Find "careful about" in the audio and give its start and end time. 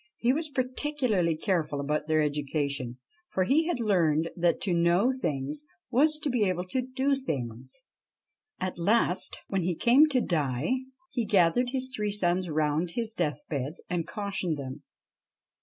1.37-2.07